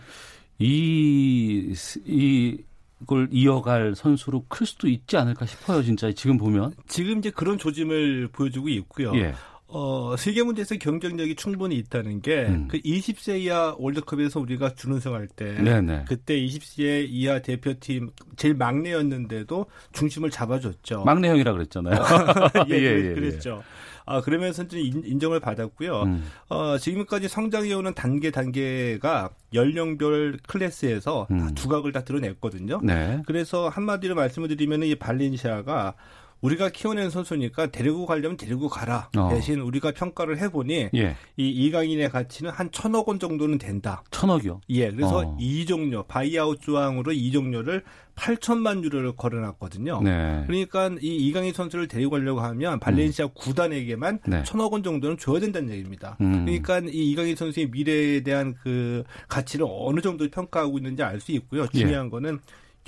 [0.58, 1.72] 이,
[2.04, 2.58] 이,
[3.06, 6.10] 걸 이어갈 선수로 클 수도 있지 않을까 싶어요, 진짜.
[6.12, 6.72] 지금 보면.
[6.88, 9.14] 지금 이제 그런 조짐을 보여주고 있고요.
[9.16, 9.34] 예.
[9.70, 12.68] 어, 세계 문제에서 경쟁력이 충분히 있다는 게그 음.
[12.68, 16.06] 20세 그 이하 월드컵에서 우리가 준우승할 때 네네.
[16.08, 21.04] 그때 20세 이하 대표팀 제일 막내였는데도 중심을 잡아줬죠.
[21.04, 22.02] 막내 형이라 그랬잖아요.
[22.70, 23.62] 예, 예, 예, 예, 그랬죠.
[24.06, 26.02] 아, 그러면서 좀 인정을 받았고요.
[26.04, 26.24] 음.
[26.48, 31.54] 어, 지금까지 성장해오는 단계 단계가 연령별 클래스에서 음.
[31.54, 32.80] 두각을 다 드러냈거든요.
[32.82, 33.22] 네.
[33.26, 35.94] 그래서 한마디로 말씀을 드리면 이 발렌시아가
[36.40, 39.10] 우리가 키워낸 선수니까 데리고 가려면 데리고 가라.
[39.16, 39.28] 어.
[39.30, 41.16] 대신 우리가 평가를 해보니 예.
[41.36, 44.02] 이 이강인의 가치는 한 천억 원 정도는 된다.
[44.10, 44.60] 천억이요?
[44.70, 44.90] 예.
[44.90, 45.36] 그래서 어.
[45.40, 47.82] 이적료 buyout 조항으로 이적료를
[48.14, 50.00] 8천만 유로를 걸어놨거든요.
[50.02, 50.42] 네.
[50.46, 53.30] 그러니까 이 이강인 선수를 데리고 가려고 하면 발렌시아 음.
[53.34, 54.42] 구단에게만 네.
[54.44, 56.16] 천억 원 정도는 줘야 된다는 얘기입니다.
[56.20, 56.44] 음.
[56.44, 61.66] 그러니까 이 이강인 선수의 미래에 대한 그 가치를 어느 정도 평가하고 있는지 알 수 있고요.
[61.68, 62.10] 중요한 예.
[62.10, 62.38] 거는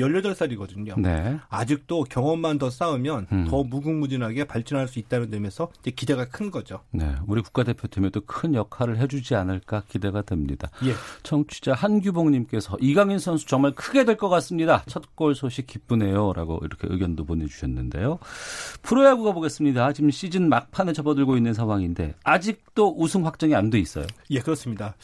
[0.01, 0.99] 18살이거든요.
[1.01, 1.39] 네.
[1.49, 3.47] 아직도 경험만 더 쌓으면 음.
[3.49, 6.81] 더 무궁무진하게 발전할 수 있다는 점에서 이제 기대가 큰 거죠.
[6.91, 7.15] 네.
[7.27, 10.71] 우리 국가대표팀에 도 큰 역할을 해주지 않을까 기대가 됩니다.
[10.85, 10.93] 예.
[11.23, 14.83] 청취자 한규봉님께서 이강인 선수 정말 크게 될 것 같습니다.
[14.87, 16.33] 첫 골 소식 기쁘네요.
[16.33, 18.19] 라고 이렇게 의견도 보내주셨는데요.
[18.83, 19.93] 프로야구가 보겠습니다.
[19.93, 24.07] 지금 시즌 막판에 접어들고 있는 상황인데 아직도 우승 확정이 안 돼 있어요.
[24.31, 24.95] 예, 그렇습니다.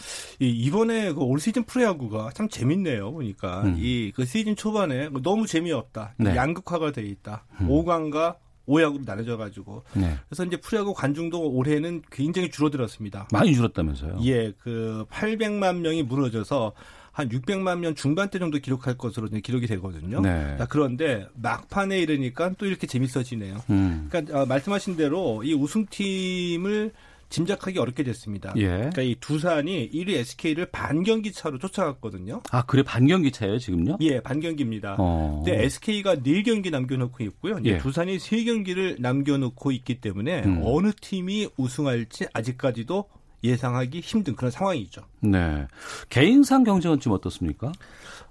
[0.41, 3.13] 이번에 그 올 시즌 프로야구가 참 재밌네요.
[3.13, 3.77] 보니까 음.
[3.79, 6.14] 이그 시즌 초반 초반에 뭐 너무 재미없다.
[6.16, 6.37] 네.
[6.37, 7.44] 양극화가 돼 있다.
[7.61, 7.68] 음.
[7.68, 8.37] 5강과
[8.68, 10.16] 5약으로 나눠져 가지고 네.
[10.29, 13.29] 그래서 이제 프로야구 관중도 올해는 굉장히 줄어들었습니다.
[13.33, 14.18] 많이 줄었다면서요?
[14.25, 16.72] 예, 그 800만 명이 무너져서
[17.12, 20.20] 한 600만 명 중반대 정도 기록할 것으로 기록이 되거든요.
[20.20, 20.57] 네.
[20.59, 23.57] 자, 그런데 막판에 이르니까 또 이렇게 재밌어지네요.
[23.70, 24.09] 음.
[24.11, 26.92] 그러니까 어, 말씀하신 대로 이 우승팀을
[27.29, 28.53] 짐작하기 어렵게 됐습니다.
[28.57, 28.67] 예.
[28.67, 32.43] 그러니까 이 두산이 1위 SK를 반경기 차로 쫓아갔거든요.
[32.51, 33.99] 아, 그래 반경기 차예요, 지금요?
[34.01, 34.97] 예, 반경기입니다.
[34.99, 35.43] 어.
[35.45, 37.59] 근데 SK가 4경기 남겨 놓고 있고요.
[37.65, 37.79] 예.
[37.79, 40.61] 두산이 3경기를 남겨 놓고 있기 때문에 음.
[40.65, 43.09] 어느 팀이 우승할지 아직까지도
[43.47, 45.03] 예상하기 힘든 그런 상황이죠.
[45.21, 45.67] 네.
[46.09, 47.73] 개인상 경쟁은 좀 어떻습니까?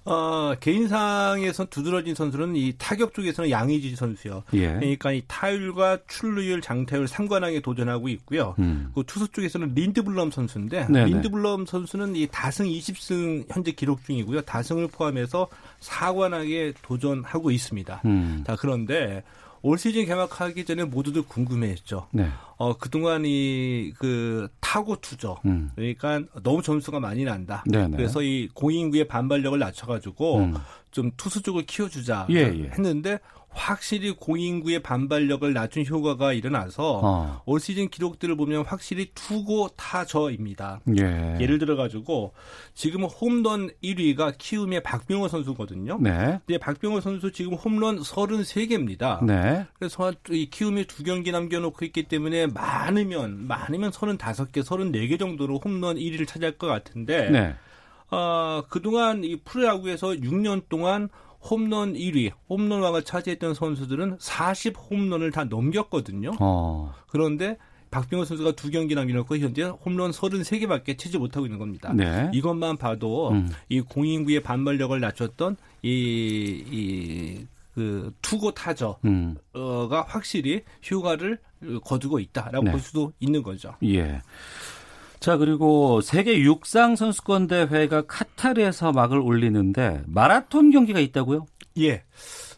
[0.05, 4.43] 어, 개인상에서 두드러진 선수는 이 타격 쪽에서는 양의지 선수요.
[4.53, 4.67] 예.
[4.67, 8.53] 그러니까 이 타율과 출루율, 장타율 3관왕에 도전하고 있고요.
[8.59, 8.91] 음.
[8.93, 11.05] 그 투수 쪽에서는 린드블럼 선수인데 네네.
[11.05, 14.41] 린드블럼 선수는 이 다승 20승 현재 기록 중이고요.
[14.41, 15.47] 다승을 포함해서
[15.81, 18.01] 4관왕에 도전하고 있습니다.
[18.05, 18.43] 음.
[18.45, 19.23] 자, 그런데
[19.67, 22.07] 올 시즌 개막하기 전에 모두들 궁금해했죠.
[22.11, 22.27] 네.
[22.57, 25.37] 어 그동안 이 그 타고 투죠.
[25.45, 25.71] 음.
[25.75, 27.63] 그러니까 너무 점수가 많이 난다.
[27.65, 27.97] 네네.
[27.97, 30.53] 그래서 이 공인구의 반발력을 낮춰가지고 음.
[30.95, 32.69] 좀 투수 쪽을 키워주자 예, 예.
[32.71, 37.41] 했는데 확실히 공인구의 반발력을 낮춘 효과가 일어나서 어.
[37.45, 40.79] 올 시즌 기록들을 보면 확실히 투고 타저입니다.
[40.97, 41.37] 예.
[41.39, 42.33] 예를 들어 가지고
[42.73, 45.99] 지금 홈런 1위가 키움의 박병호 선수거든요.
[46.01, 46.39] 네.
[46.45, 49.23] 근데 박병호 선수 지금 홈런 33개입니다.
[49.25, 49.65] 네.
[49.77, 56.25] 그래서 이 키움이 두 경기 남겨놓고 있기 때문에 많으면 많으면 35개, 34개 정도로 홈런 1위를
[56.25, 57.55] 차지할 것 같은데 네.
[58.11, 61.09] 어, 그동안 이 프로야구에서 6년 동안
[61.41, 66.31] 홈런 1위, 홈런왕을 차지했던 선수들은 40 홈런을 다 넘겼거든요.
[66.39, 66.93] 어.
[67.07, 67.57] 그런데
[67.91, 71.93] 박병호 선수가 두 경기 남겨놓고 현재 홈런 33개밖에 치지 못하고 있는 겁니다.
[71.93, 72.29] 네.
[72.33, 73.49] 이것만 봐도 음.
[73.69, 79.35] 이 공인구의 반발력을 낮췄던 이, 이, 그 투고 타저가 음.
[80.07, 81.39] 확실히 효과를
[81.83, 82.71] 거두고 있다라고 네.
[82.71, 83.75] 볼 수도 있는 거죠.
[83.83, 84.21] 예.
[85.19, 91.45] 자, 그리고 세계 육상 선수권 대회가 카타르에서 막을 올리는데 마라톤 경기가 있다고요?
[91.79, 92.03] 예.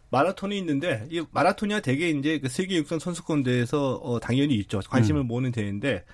[0.09, 4.79] 마라톤이 있는데 이 마라톤이야 대개 이제 그 세계 육상 선수권 대회에서 어, 당연히 있죠.
[4.89, 5.27] 관심을 음.
[5.27, 6.05] 모으는 대회인데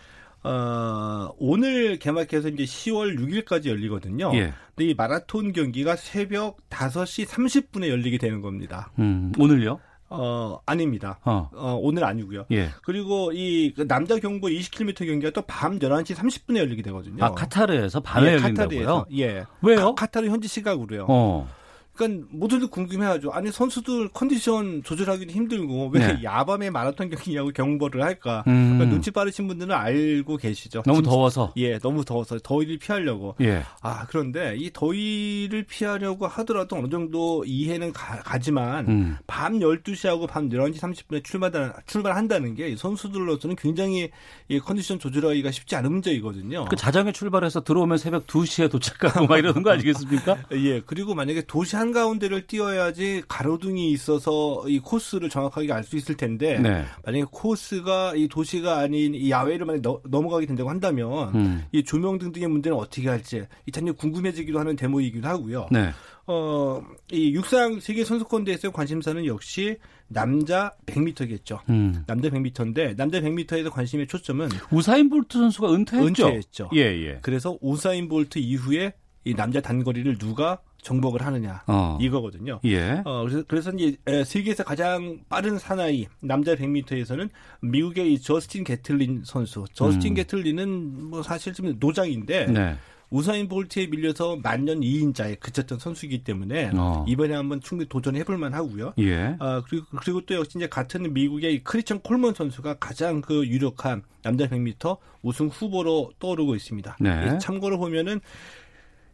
[0.43, 4.32] 어, 오늘 개막해서 이제 10월 6일까지 열리거든요.
[4.34, 4.53] 예.
[4.75, 8.91] 근데 이 마라톤 경기가 새벽 5시 30분에 열리게 되는 겁니다.
[8.99, 9.79] 음, 오늘요?
[10.13, 11.19] 어, 아닙니다.
[11.23, 11.49] 어.
[11.54, 12.45] 어 오늘 아니고요.
[12.52, 12.69] 예.
[12.84, 17.23] 그리고 이그 남자 경보 20km 경기가 또 밤 11시 30분에 열리게 되거든요.
[17.23, 18.86] 아, 카타르에서 밤에 예, 열린다고요?
[18.86, 19.06] 카타르에서.
[19.17, 19.45] 예.
[19.62, 19.95] 왜요?
[19.95, 21.06] 카, 타르 현지 시각으로요.
[21.10, 21.49] 어.
[21.95, 23.32] 그러니까 모두들 궁금해하죠.
[23.32, 26.23] 아니 선수들 컨디션 조절하기도 힘들고 왜 네.
[26.23, 28.43] 야밤에 마라톤 경기냐고 경보를 할까?
[28.47, 28.73] 음.
[28.73, 30.84] 그러니까 눈치 빠르신 분들은 알고 계시죠.
[30.86, 31.53] 너무 진짜, 더워서.
[31.58, 33.36] 예, 너무 더워서 더위를 피하려고.
[33.41, 33.63] 예.
[33.82, 39.17] 아 그런데 이 더위를 피하려고 하더라도 어느 정도 이해는 가, 지만 음.
[39.27, 44.10] 밤 12시하고 밤 11시 30분에 출발 출발한다는 게 선수들로서는 굉장히
[44.49, 46.65] 이 컨디션 조절하기가 쉽지 않은 문제이거든요.
[46.65, 50.38] 그 자정에 출발해서 들어오면 새벽 2시에 도착하고 막 이러는 거 아니겠습니까?
[50.53, 50.82] 예.
[50.82, 56.85] 그리고 만약에 도시 한가운데를 뛰어야지 가로등이 있어서 이 코스를 정확하게 알 수 있을 텐데 네.
[57.03, 61.65] 만약에 코스가 이 도시가 아닌 이 야외를 만약 넘어가게 된다고 한다면 음.
[61.73, 65.67] 이 조명 등 등의 문제는 어떻게 할지 이참 궁금해지기도 하는 대목이기도 하고요.
[65.71, 65.91] 네.
[66.25, 71.59] 어, 이 육상 세계 선수권 대회에서 관심사는 역시 남자 100m겠죠.
[71.69, 72.03] 음.
[72.07, 76.27] 남자 100m인데 남자 100m에서 관심의 초점은 우사인 볼트 선수가 은퇴했죠.
[76.27, 76.69] 은퇴했죠.
[76.75, 77.19] 예, 예.
[77.21, 78.93] 그래서 우사인 볼트 이후에
[79.25, 81.97] 이 남자 단거리를 누가 정복을 하느냐 어.
[81.99, 82.59] 이거거든요.
[82.65, 83.01] 예.
[83.05, 87.29] 어, 그래서, 그래서 이제 세계에서 가장 빠른 사나이 남자 100m에서는
[87.61, 89.65] 미국의 이 저스틴 게틀린 선수.
[89.73, 90.15] 저스틴 음.
[90.15, 92.75] 게틀린은 뭐 사실 좀 노장인데 네.
[93.13, 97.05] 우사인 볼트에 밀려서 만년 2인자에 그쳤던 선수이기 때문에 어.
[97.07, 98.93] 이번에 한번 충분히 도전해볼 만하고요.
[98.97, 99.35] 예.
[99.39, 104.47] 어, 그리고 그리고 또 역시 이제 같은 미국의 크리스천 콜먼 선수가 가장 그 유력한 남자
[104.47, 106.97] 100m 우승 후보로 떠오르고 있습니다.
[106.99, 107.37] 네.
[107.37, 108.19] 참고로 보면은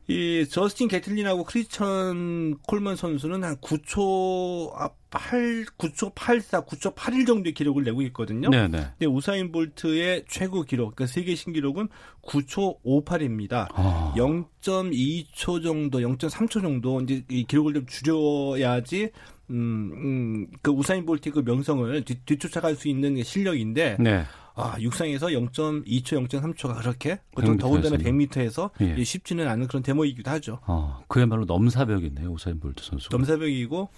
[0.09, 4.71] 이 저스틴 게틀린하고 크리스천 콜먼 선수는 한 9초
[5.11, 8.49] 8 9초 84, 9초 81 정도의 기록을 내고 있거든요.
[8.49, 8.67] 네네.
[8.67, 8.87] 네.
[8.97, 11.89] 근데 우사인 볼트의 최고 기록, 그러니까 세계 신기록은
[12.23, 13.67] 9초 58입니다.
[13.73, 14.13] 아.
[14.17, 19.11] 0.2초 정도, 0.3초 정도 이제 이 기록을 좀 줄여야지
[19.51, 24.23] 음, 음, 그 우사인 볼트의 그 명성을 뒤, 뒤쫓아갈 수 있는 실력인데 네.
[24.59, 29.03] 아, 육상에서 0.2초, 0.3초가 그렇게 보통 더군다나 100m에서 예.
[29.03, 30.59] 쉽지는 않은 그런 대목이기도 하죠.
[30.67, 33.09] 어, 그야말로 넘사벽이네요, 우사인 볼트 선수.
[33.11, 33.89] 넘사벽이고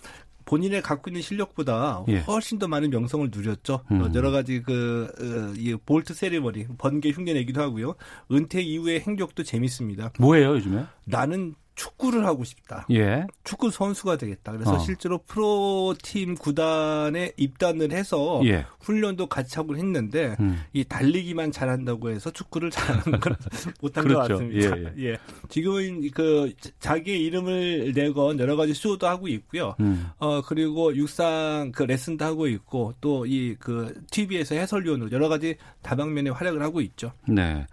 [0.45, 2.19] 본인의 갖고 있는 실력보다 예.
[2.19, 3.83] 훨씬 더 많은 명성을 누렸죠.
[3.91, 4.11] 음.
[4.13, 7.95] 여러 가지 그 어, 이 볼트 세리머니 번개 흉내내기도 하고요.
[8.31, 10.11] 은퇴 이후의 행적도 재밌습니다.
[10.19, 10.85] 뭐예요, 요즘에?
[11.05, 12.85] 나는 축구를 하고 싶다.
[12.91, 13.25] 예.
[13.43, 14.51] 축구 선수가 되겠다.
[14.51, 14.79] 그래서 어.
[14.79, 18.65] 실제로 프로팀 구단에 입단을 해서 예.
[18.81, 20.61] 훈련도 같이 하고 했는데 음.
[20.73, 23.35] 이 달리기만 잘한다고 해서 축구를 잘하는 건
[23.81, 24.19] 못한 그렇죠.
[24.19, 24.77] 것 같습니다.
[24.77, 24.93] 예, 예.
[25.11, 25.17] 예.
[25.49, 29.75] 지금은 그 자기의 이름을 내건 여러 가지 쇼도 하고 있고요.
[29.79, 30.07] 음.
[30.17, 36.33] 어 그리고 육상 그 레슨도 하고 있고 또 이 그 TV에서 해설위원으로 여러 가지 다방면의
[36.33, 37.11] 활약을 하고 있죠.
[37.27, 37.65] 네.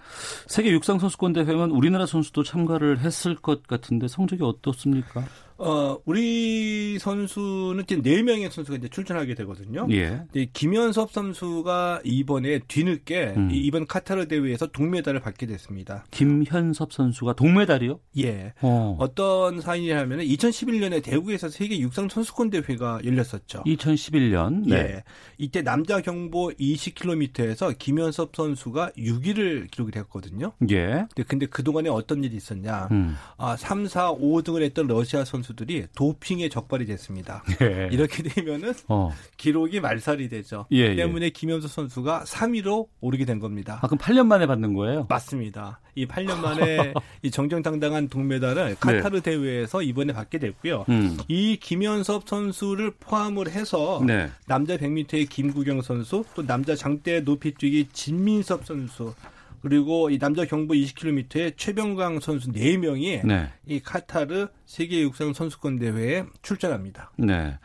[0.47, 5.25] 세계 육상 선수권 대회는 우리나라 선수도 참가를 했을 것 같은 데 성적이 어떻습니까?
[5.59, 9.89] 어, 우리 선수는 지금 4명의 선수가 이제 출전하게 되거든요.
[9.91, 10.25] 예.
[10.53, 13.51] 김현섭 선수가 이번에 뒤늦게 음.
[13.53, 16.05] 이번 카타르 대회에서 동메달을 받게 됐습니다.
[16.13, 17.99] 김현섭 선수가 동메달이요?
[18.19, 18.53] 예.
[18.63, 18.97] 어.
[19.17, 23.65] 떤 사인이냐면 2011년에 대구에서 세계 육상 선수권 대회가 열렸었죠.
[23.65, 24.69] 2011년.
[24.69, 24.77] 네.
[24.77, 25.05] 예.
[25.39, 30.53] 이때 남자 경보 20km에서 김현섭 선수가 6위를 기록이 됐거든요.
[30.71, 31.07] 예.
[31.27, 32.89] 근데 그동안에 어떤 일이 있었냐.
[32.93, 33.17] 음.
[33.39, 37.43] 아, 3, 4, 5등을 했던 러시아 선수 선수들이 도핑에 적발이 됐습니다.
[37.63, 37.89] 예.
[37.91, 39.13] 이렇게 되면은 어.
[39.37, 40.67] 기록이 말살이 되죠.
[40.73, 40.97] 예, 예.
[40.97, 41.31] 때문에 예.
[41.31, 43.79] 김현수 선수가 3위로 오르게 된 겁니다.
[43.83, 45.07] 아, 그럼 8년 만에 받는 거예요?
[45.09, 45.81] 맞습니다.
[45.95, 46.93] 이 8년 만에
[47.23, 49.31] 이 정정당당한 동메달을 카타르 네.
[49.31, 50.85] 대회에서 이번에 받게 됐고요.
[50.89, 51.17] 음.
[51.29, 54.29] 이 김현섭 선수를 포함을 해서 네.
[54.47, 59.15] 남자 100m의 김구경 선수, 또 남자 장대 높이뛰기 진민섭 선수,
[59.61, 63.49] 그리고 이 남자 경보 20km의 최병강 선수 4명이 네.
[63.67, 67.13] 이 카타르 세계 육상 선수권 대회에 출전합니다.
[67.17, 67.59] 네.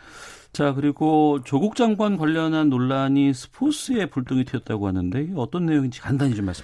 [0.53, 6.63] 자, 그리고 조국 장관 관련한 논란이 스포츠에 불똥이 튀었다고 하는데 어떤 내용인지 간단히 좀 말씀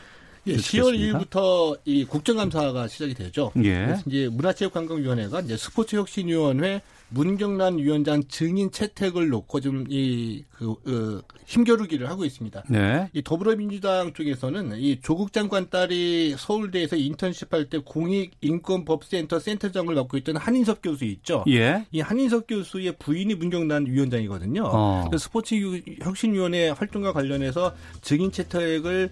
[0.49, 3.51] 예, 10월 1일부터 이 국정감사가 시작이 되죠.
[3.63, 3.95] 예.
[4.05, 12.63] 이제 문화체육관광위원회가 이제 스포츠혁신위원회 문경란 위원장 증인 채택을 놓고 좀 이그 어, 힘겨루기를 하고 있습니다.
[12.69, 13.09] 네.
[13.13, 20.81] 이 더불어민주당 쪽에서는 이 조국 장관 딸이 서울대에서 인턴십할 때 공익인권법센터 센터장을 맡고 있던 한인석
[20.83, 21.43] 교수 있죠.
[21.47, 21.85] 예.
[21.91, 24.63] 이 한인석 교수의 부인이 문경란 위원장이거든요.
[24.65, 25.05] 어.
[25.07, 25.55] 그래서 스포츠
[26.01, 29.09] 혁신위원회 활동과 관련해서 증인 채택을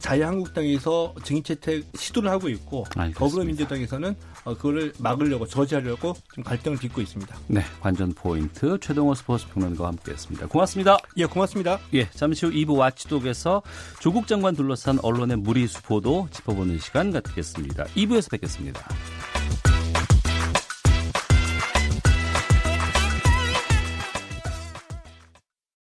[0.00, 3.18] 자유한국당에서 증인 채택 시도를 하고 있고 알겠습니다.
[3.18, 7.36] 더불어민주당에서는 어, 그거를 막으려고 저지하려고 좀 갈등을 빚고 있습니다.
[7.46, 10.48] 네, 관전 포인트 최동호 스포츠 평론가와 함께했습니다.
[10.48, 10.98] 고맙습니다.
[11.18, 11.78] 예, 고맙습니다.
[11.94, 13.62] 예, 잠시 후 2부 와치독에서
[14.00, 17.84] 조국 장관 둘러싼 언론의 무리수포도 짚어보는 시간 갖겠습니다.
[17.84, 18.88] 2부에서 뵙겠습니다.